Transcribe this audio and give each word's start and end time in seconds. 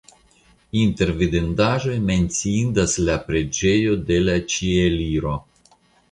Inter 0.83 1.09
vidindaĵoj 1.17 1.97
menciindas 2.05 2.95
la 3.09 3.17
preĝejo 3.27 3.93
de 4.07 4.17
la 4.23 4.39
Ĉieliro. 4.55 5.35